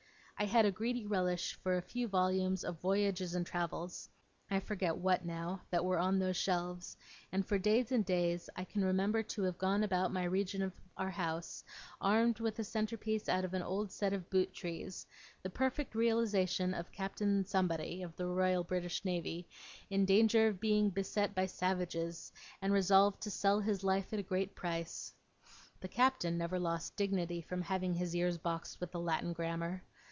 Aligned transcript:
I 0.37 0.45
had 0.45 0.65
a 0.65 0.71
greedy 0.71 1.05
relish 1.05 1.53
for 1.61 1.77
a 1.77 1.83
few 1.83 2.07
volumes 2.07 2.63
of 2.63 2.81
Voyages 2.81 3.35
and 3.35 3.45
Travels 3.45 4.09
I 4.49 4.59
forget 4.59 4.97
what, 4.97 5.23
now 5.23 5.61
that 5.69 5.85
were 5.85 5.99
on 5.99 6.17
those 6.17 6.35
shelves; 6.35 6.97
and 7.31 7.45
for 7.45 7.59
days 7.59 7.91
and 7.91 8.03
days 8.03 8.49
I 8.55 8.63
can 8.63 8.83
remember 8.83 9.21
to 9.21 9.43
have 9.43 9.59
gone 9.59 9.83
about 9.83 10.11
my 10.11 10.23
region 10.23 10.63
of 10.63 10.73
our 10.97 11.11
house, 11.11 11.63
armed 12.01 12.39
with 12.39 12.55
the 12.55 12.63
centre 12.63 12.97
piece 12.97 13.29
out 13.29 13.45
of 13.45 13.53
an 13.53 13.61
old 13.61 13.91
set 13.91 14.13
of 14.13 14.31
boot 14.31 14.51
trees 14.51 15.05
the 15.43 15.49
perfect 15.51 15.93
realization 15.93 16.73
of 16.73 16.91
Captain 16.91 17.45
Somebody, 17.45 18.01
of 18.01 18.15
the 18.15 18.25
Royal 18.25 18.63
British 18.63 19.05
Navy, 19.05 19.47
in 19.91 20.05
danger 20.05 20.47
of 20.47 20.59
being 20.59 20.89
beset 20.89 21.35
by 21.35 21.45
savages, 21.45 22.31
and 22.63 22.73
resolved 22.73 23.21
to 23.21 23.29
sell 23.29 23.59
his 23.59 23.83
life 23.83 24.11
at 24.11 24.17
a 24.17 24.23
great 24.23 24.55
price. 24.55 25.13
The 25.81 25.87
Captain 25.87 26.35
never 26.35 26.57
lost 26.57 26.95
dignity, 26.95 27.41
from 27.41 27.61
having 27.61 27.93
his 27.93 28.15
ears 28.15 28.39
boxed 28.39 28.79
with 28.79 28.91
the 28.91 28.99
Latin 28.99 29.33
Grammar. 29.33 29.83